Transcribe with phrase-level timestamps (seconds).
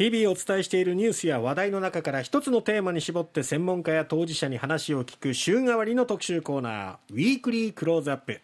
[0.00, 8.40] 日々お伝えしているニュースや話題の中から一つのテーマに絞って専門家や当事者に話を聞く週替わりの特集コーナーウィークリークローズアップ。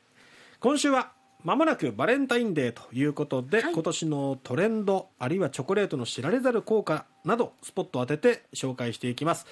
[0.60, 1.12] 今週は
[1.44, 3.72] まもなくバレンタインデーということで、はい。
[3.72, 9.46] 今年のトレンドあるいはチョコレートの知られざる効果などスポットを当てて紹介していきます。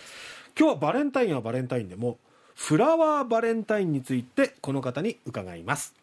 [0.59, 2.19] 今日はバレンタインはバレンタインでも
[2.55, 5.95] フラワーバレンタインについてこの方に伺います。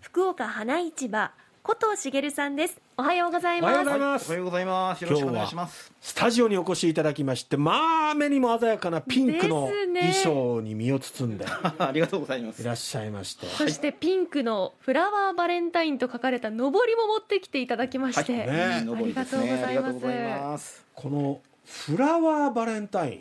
[0.00, 1.30] 福岡花市場
[1.66, 5.02] 古藤茂さんですおはようございおはようございまますおはようございます。
[5.02, 5.92] よろしくお願いします。
[6.00, 11.44] スタジオにお越しいただきましてまあ目にも鮮やかなピンクの衣装に身を包んで
[11.76, 12.64] ありがとうございますい。
[12.64, 19.64] らっしゃいましてそしてピンクのフラワーバレンタインと書かれたのぼりも持ってきていただきまして、はいねいい登りですね。
[19.64, 20.86] ありがとうございますありがとうございます。
[20.94, 23.12] このフラワーバレンタイン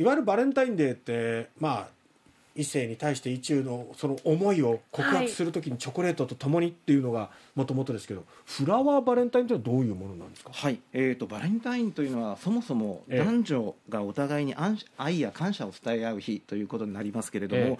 [0.00, 2.01] いわゆるバレンタインデーってまあ
[2.54, 10.50] 異性に対して意中のその思いを告白するときにチョコレートとともにっていうのがもともとですけどフラワーバレンタインってのはどういうものなんですか？
[10.52, 13.24] はい、えー、とバレンタインというのはそもそもええ。
[13.24, 17.78] 男女がお互いに愛愛や感謝を伝え合う日ということになりますけれども、え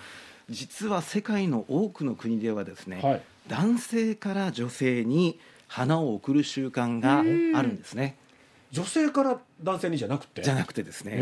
[0.51, 3.23] 実は世界の多くの国ではですね、はい。
[3.49, 7.23] 男性から女性に花を贈る習慣があ
[7.63, 8.17] るんですね。
[8.71, 10.43] 女性から男性にじゃなくて？
[10.43, 11.19] じゃなくてですね、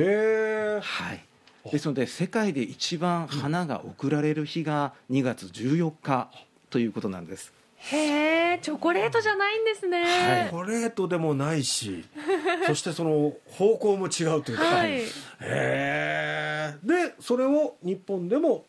[0.81, 1.25] はい、
[1.71, 6.31] ですので世界で一番花が贈られる日が2月14日
[6.71, 7.53] ということなんです。
[7.77, 10.49] へえチョコレートじゃないんですね、はい。
[10.49, 12.05] チョコレートでもないし
[12.67, 15.01] そしてその方向も違うというか、はい。
[15.01, 15.05] へ
[15.41, 16.75] え。
[16.83, 18.65] でそれを日本でも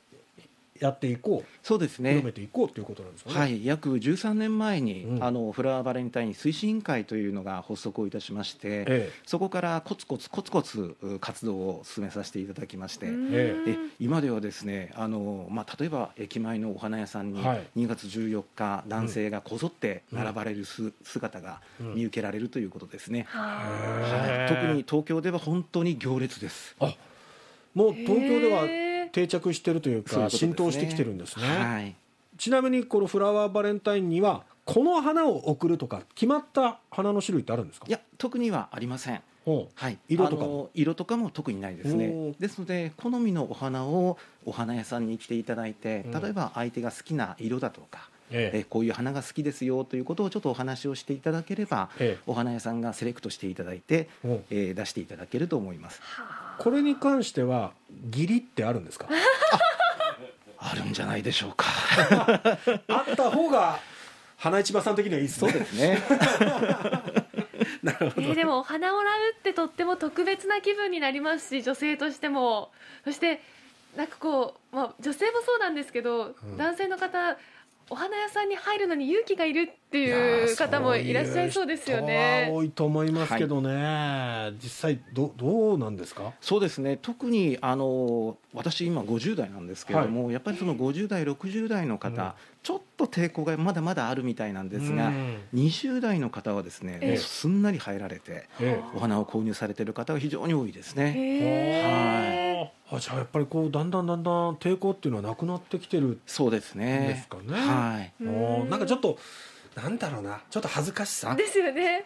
[0.81, 1.49] やっていこう。
[1.61, 2.09] そうですね。
[2.09, 3.39] 広めていこうということなんですかね。
[3.39, 5.23] はい、約13年前に、うん。
[5.23, 9.11] あのフラワーバレンタイン推進委員会というのが発足をいたしまして、ええ。
[9.27, 13.29] そこからコツコツコツコツう活動を進めさせていただきまして、うん。
[13.31, 13.53] え。
[13.65, 17.67] で今ではですねあの、まあ、例えば駅前のお花屋さんにはい。
[17.77, 21.95] 2月14日、男性がこぞって並ばれるす、姿がうん。
[21.95, 23.61] 見受けられるということですね、は
[24.25, 26.75] へえはい、特に東京では本当に行列です。
[26.79, 26.95] あ
[27.73, 31.45] もう東京では定着してるというか浸透してきてるんですね。
[31.45, 31.95] はい。
[32.37, 37.85] ちなみにこのフラワーバレンタインにはこの花を贈るとか決まった花の種類ってあるんですか？
[37.87, 39.21] いや特にはありません。
[39.43, 39.71] ほう。
[39.75, 40.49] はい、色とかも？
[40.49, 42.33] あの色とかも特にないですね。
[42.39, 46.21] ですので好みのお花をお花屋さんに来ていただいてうん。
[46.21, 48.65] 例えば相手が好きな色だとか、ええ。
[48.69, 52.23] こういう花が好きですよということをちょっとお話をしていただければ、ええ。
[52.27, 54.43] お花屋さんがセレクトしていただいて、ほう。
[54.51, 56.01] えー出していただけると思います。
[56.17, 57.71] あこれに関しては
[58.13, 59.07] 義理ってあるんですか？
[60.59, 61.65] あるんじゃないでしょうか。
[62.87, 63.79] あった方が
[64.37, 66.01] 花市場さん的にはいいですそうねですね。
[67.83, 68.27] なるほど。
[68.27, 72.71] えーでもお花もらうってとっても特別な気分になりますし女性としても。
[73.03, 73.41] そして
[73.95, 76.57] なんかこう、まあ、女性もそうなんですけど、うん。
[76.57, 77.37] 男性の方
[77.91, 86.31] お花屋さんに入るのに勇気がいるっていう方もいらっしゃいそうですよそういうね人は多いと思いますけどね、実際どどうなんですか？
[86.39, 86.97] そうですね。
[87.01, 92.31] 特にあの私今50代なんですけれども、やっぱりその50代60代の方、うん。
[92.63, 95.37] ちょっと抵抗がまだまだあるみたいなんですが、うん。
[95.53, 101.13] 20代の方はですね、えすんなり入られてえお花を購入されている方が非常に多いですね。
[101.17, 107.07] へあじゃあやっぱりこうだんだんだんだん抵抗っていうのはなくなってきてるそうですね。
[107.07, 107.53] ですかね。
[107.59, 108.13] はい。
[108.21, 108.29] うん。
[108.29, 109.17] おーなんかちょっと
[109.75, 110.41] なんだろうな。
[110.49, 111.29] ちょっと恥ずかしさ。
[111.29, 112.05] ーですよね。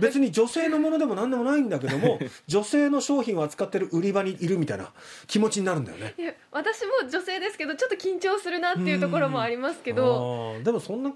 [0.00, 4.90] 別に女性のものでも何でもないんだけども 女性の商品を扱ってる売り場にいるみたいな
[5.26, 6.14] 気持ちになるんだよね。
[6.16, 10.56] いや私も女性ですけどちょっと緊張するなっていうところもありますけど。
[10.62, 11.12] でもそんな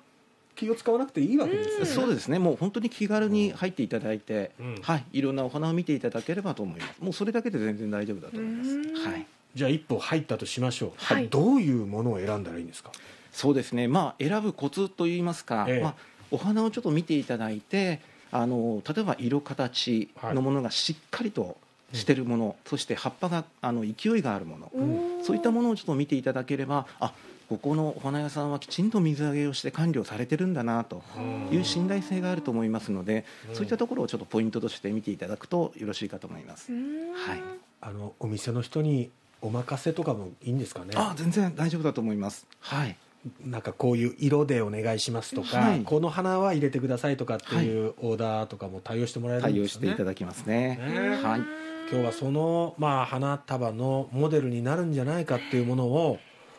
[0.58, 2.38] 気を使わなくていいわけですよねそうですね。
[2.38, 6.94] もう本当に気軽に入っていただいて、うんはい、いろんなお花を見ていただければと思います。
[7.00, 9.12] もうそれだけで全然大丈夫だと思いますうん。
[9.12, 9.26] はい。
[9.54, 12.90] じゃあ一歩入ったとしましょう、はいどういうものを選んだらいいんですか？
[13.32, 13.88] そうですね。
[13.88, 15.94] まあ選ぶコツといいますか、ええまあ
[16.30, 21.56] お花をちょっと見ていただいて、あの例えば色形のものがしっかりと
[21.94, 27.14] してるもの、そして葉っぱがあの勢いがあるもの、おーそういったものをちょっと見ていただければ、あ
[27.48, 31.02] ここのお花屋さんはきちんと水揚げをして管理をされてるんだなと
[31.50, 36.72] いう信頼性があると思いますので、うんそういったところをちょっとポイントとして見ていただくとよろしいかと思います。
[36.72, 37.42] うんはい
[37.80, 39.10] あのお店の人に
[39.40, 40.90] お任せとかもいいんですかね？
[40.94, 42.46] あ全然大丈夫だと思います。
[42.60, 42.96] はい。
[43.44, 50.76] なんかこういう色でお願いしますとか、はいこの花は入れてくださいとかっていうオーダーとかも対応してもらえるん対応しですよねていただきますね。
[50.76, 51.42] ねはい。
[51.90, 56.18] 今日はその、まあ、花束のモデルになるんじゃないかっていうものを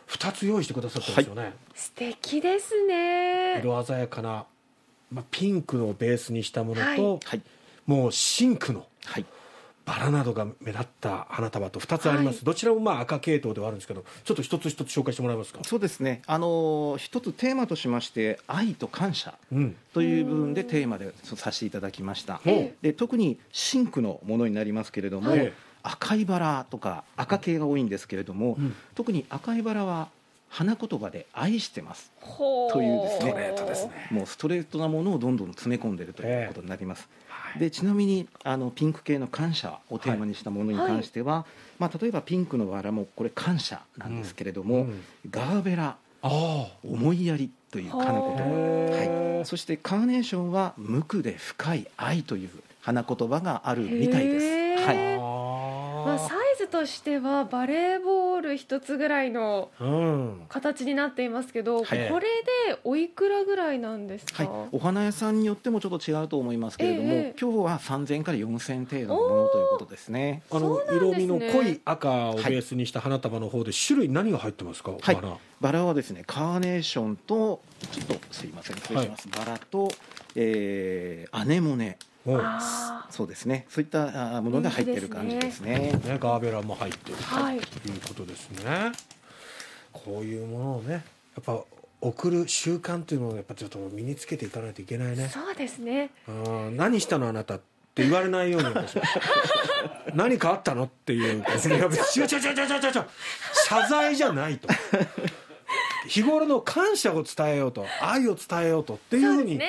[0.09, 3.59] 2つ用意してくださったんですよね、素敵ですね。
[3.59, 4.45] 色鮮やかな、
[5.11, 7.19] まあ、ピンクのベースにしたものと、はい。
[7.23, 7.41] はい。
[7.85, 9.25] もうシンクのはい。
[9.85, 12.45] バラなどが目立った花束と2つあります、はい。
[12.45, 15.61] どちらもまあ赤系統ではあるんですけどちょっと一つ一つ紹介してもらえますか？
[15.63, 16.21] そうですね。
[16.27, 19.75] あの一つテーマとしまして愛と感謝うん。
[19.95, 22.35] という部分でテーマでさせていただきました。
[22.35, 25.53] ほで特にシンクのものになりますけれども、はい
[25.83, 28.75] 赤いバラとか赤系が多いんですけれども、うん。
[28.95, 30.09] 特に赤いバラは
[30.49, 32.11] 花言葉で愛してます。
[32.19, 32.71] ほう。
[32.71, 33.31] というですね。
[33.31, 34.07] ストレートですね。
[34.11, 37.59] もうストレートなものをどんどん詰め込んでいるということになります、はい。
[37.59, 41.45] でちなみにあのピンク系の感謝をテーマにしたものに関しては、
[41.77, 45.03] まあ、例えばピンクのバラもこれ感謝なんですけれども、うん。
[45.29, 48.43] ガーベラあ思いやりという花言あ葉。
[48.43, 52.49] へーそしてカーネーションは無垢で深い愛という
[52.81, 54.85] 花言葉があるみたいです。
[54.85, 55.48] はい
[56.05, 60.41] まあ、サイズとしてはバレーボール一つぐらいのうん。
[60.49, 62.09] 形になっていますけど、はい。
[62.09, 62.27] これ
[62.69, 70.43] でおいくらぐらいなんですか、はい、お花屋さんによってもちょっと違うと思いますけれども、ええ今日は3000円から4000円程度のものということですね。
[70.51, 70.97] あのそうなんですね。
[70.97, 75.17] 色味の濃い赤をベースにした花束の方で種類何が入ってますか、はい
[75.61, 77.61] バラはですねカーネーションと
[77.91, 79.91] ちょっとすいません失礼します、バラと、
[80.35, 81.97] えーアネモネ。
[83.09, 83.65] そうですね。
[83.69, 85.99] そういったあものが入っている感じですね。
[86.05, 87.59] ガーベラも入ってるーはい。
[87.59, 88.91] ということですね。
[89.91, 90.99] こういうものをねや
[91.41, 91.59] っぱ
[92.01, 95.29] 送る習慣っていうのをやっぱちょっと身につけていかないといけないね。
[95.29, 96.11] そうですね。
[96.27, 96.31] う
[96.71, 97.59] ん何したのあなたっ
[97.95, 98.67] て言われないように。
[98.67, 99.03] 私 は
[100.13, 101.41] 何かあったのっていう。
[101.41, 103.05] かいや別に違う違う違う違う違う違う
[103.65, 104.67] 謝罪じゃないと
[106.09, 109.59] 日頃の感謝を伝えようと愛を伝えようとっていうふうに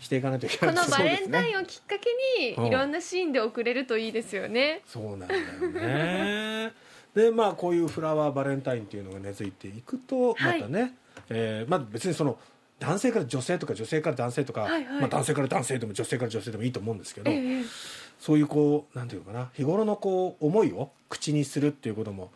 [0.00, 2.10] していかないといけこないのバレンタインをきっかけ
[2.56, 4.80] うんにいろんなシーンで送れるといいですよね。
[4.86, 6.72] そうなんだよね。
[7.14, 10.94] でまあこういうフラワーバレンタインっていうのが根付いていくとまたね、
[11.28, 12.38] えーまあ、別にその
[12.78, 14.84] 男性から女性とか女性から男性とか、はいはい。
[15.00, 17.62] まあ、男性から男性でも女性から女性でもいいと思うんですけど、ええ。
[18.18, 22.30] そういうこうなんていうのかな日頃のこう思いを口にするっていうことも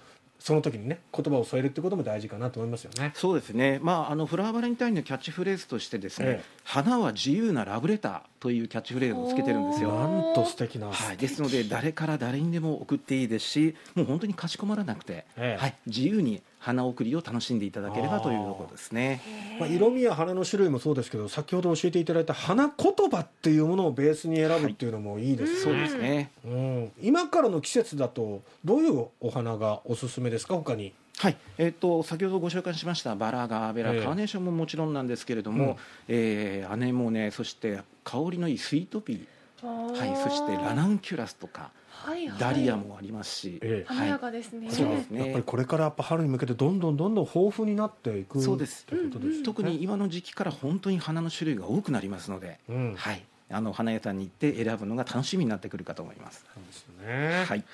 [0.45, 3.13] その時にね言葉を添えるってことも大事かなと思いますよね。
[3.15, 6.45] そうですね、まあ、あのフラワーバレンタインのキャッチフレーズとしてですね、ええ。
[6.65, 9.99] 花は自由なラブレターというキャッチフレーズをつけてるんですよ。
[9.99, 15.63] なんと素敵な、はい、ですので誰から誰にでも送っていいですしもう本当にかしこまらなくて、ええ。
[15.63, 19.21] はい、自由に花送りを楽しんでいただければというところですね。
[19.61, 26.31] まあ、色味や花の種類もそうですけど先ほど教えていただいた花言葉っていうものをベースに選ぶっていうのもいいですそうね、ですね。
[26.45, 30.55] うん、今からの季節だとどういうお花がおすすめですか？
[30.55, 30.95] 他に。
[31.19, 31.37] はい。
[31.59, 34.03] えっと先ほどご紹介しましたバラガーベラ、ええ。
[34.03, 35.79] カーネーションももちろんなんですけれども、
[36.09, 41.71] えーアネモネそして香りのいいスイートピー、はい、そしてラナンキュラスとか
[42.05, 42.39] はいはい。
[42.39, 43.93] ダリアもありますし、ええ。
[43.93, 45.21] 華やかですね、そうですね。
[45.21, 48.87] やっぱりこれからやっぱ春に向けてどんどんどんどん豊富になっていくそうです。
[48.91, 49.45] ってことですよね。
[49.45, 52.95] 特に今の時期から本当に花の種類が多くなりますので、うん。
[52.97, 56.45] はい、あの花屋さんに行って選ぶのが楽しみになってくるかと思います。
[56.55, 57.65] そうですよね、はい、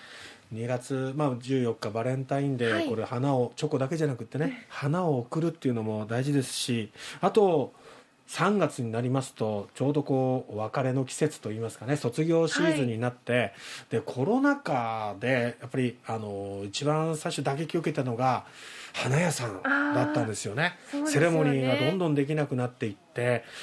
[0.53, 2.89] 2月、まあ、14日バレンタインデー、はい。
[2.89, 7.73] これ花をチョコだけじゃなくってね花を贈るっていうのも大事ですしあと
[8.31, 13.53] 3月になりますとちょうどこうお別れの季節といいますかね卒業シーズンになって、
[13.91, 18.45] でコロナ禍でやっぱりあの一番最初打撃を受けたのが
[18.93, 20.77] 花屋さんだったんですよね。
[20.93, 21.07] ね。
[21.07, 23.10] セレモニーがどんどんできなくなっていって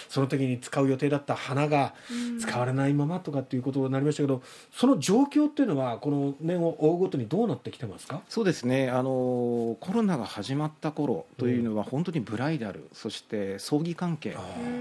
[0.09, 2.39] その時に使う予定だった花がうん。
[2.39, 8.21] 使われないままとかっていうことになりましたけどその状況っていうのはこの年を追うごとにどうなってきてますか？
[8.29, 8.89] そうですね。
[8.89, 14.35] あのコロナが始まった頃というのは本当にブライダル、そして葬儀関係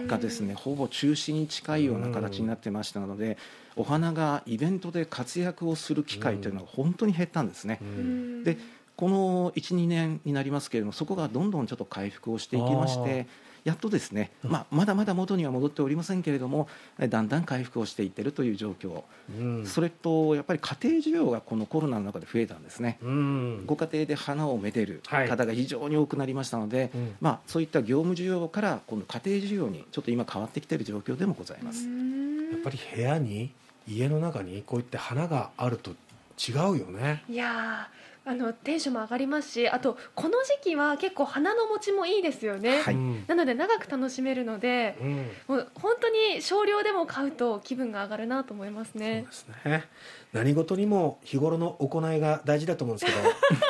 [0.06, 3.38] がですねほぼ中止に近いような形になってましたので、
[3.74, 7.78] お花がイベントで活躍をする機会というのが本当に減ったんですね。
[7.80, 8.44] うん。
[8.44, 8.58] で
[8.96, 13.26] この12年になりますけれどもそこがどんどんちょっと回復をしていきまして
[13.66, 16.68] やっとですね、まあ、まだまだ元には戻っておりませんけれども
[17.00, 19.02] えだんだん回復をしていってるという状況、
[19.36, 19.66] うん。
[19.66, 22.98] それとやっぱり家庭需要がこのコロナの中で増えたんですね。
[23.02, 23.66] うん。
[23.66, 25.28] ご家庭で花をめでるはい。
[25.28, 27.16] 方が非常に多くなりましたので、うん。
[27.20, 31.86] まあ、そういった業務需要から今度家庭需要にちょっと今変わってきている状況でもございます。
[31.86, 32.52] うん。
[32.52, 33.50] やっぱり部屋に
[33.88, 35.90] 家の中にこういって花があると
[36.38, 37.24] 違うよね。
[37.28, 37.96] いやー
[38.28, 42.94] あのテンションも上がりますしあとこの時期は結構花の持ちもいいですよね、はい。
[42.94, 45.30] うんなので長く楽しめるのでうん。
[45.46, 49.84] もう本当に少量でも買うと気分が上がるなと思いますそうねですね。
[50.32, 53.18] 何事にも日頃の行いが大事だと思うんですけ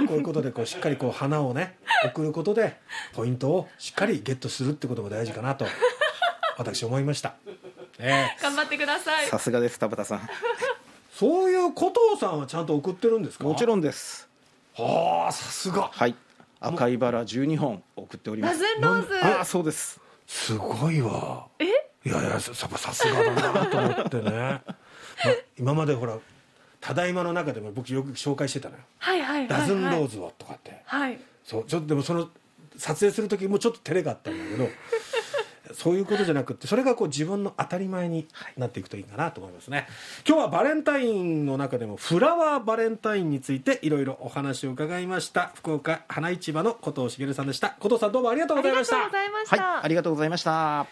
[0.01, 2.81] ど こういうことでこうしっかりこう花をね送ることで
[3.13, 5.67] ポイントをしっかりゲットするってことも大事かなと
[6.57, 7.35] 私思いました、
[7.99, 9.27] ええ頑張ってください。
[9.27, 10.29] さすがです田畑さん。
[11.13, 13.45] そういうことをさんはちゃんと送ってるんですか？
[13.45, 14.29] もちろんです
[14.79, 15.91] はあさすが。
[15.93, 16.15] はい。
[16.61, 19.15] 赤いバラ12本送っておりまラすズンローズ。
[19.25, 20.01] ああそうです。
[20.27, 21.47] すごいわ。
[21.59, 21.65] え？
[21.65, 24.63] いやいやさささすがだなと思ってね、 まあ、
[25.59, 26.17] 今までほら
[26.81, 28.83] ただいまの中でも僕よく紹介してたのよ。
[28.99, 30.83] はいはいはいダズンローズズをとかって。
[30.85, 31.19] はい。
[31.43, 32.29] そうちょっとでもその
[32.77, 34.69] 撮影する時もちょっと照れがあったんだけど
[35.77, 39.87] そういうことじゃなくってそれがこう自分の当たり前になっていくといいかなと思いますね。
[40.27, 45.53] 今日はバレンタインの中でもフラワーバレンタインについていろいろお話を伺いました。
[45.55, 47.77] 福岡花市場の古藤茂さんでした。
[47.79, 49.05] 古藤さんどうもありがとうありがとうございました。
[49.05, 50.87] ございましはいた、ありがとうございました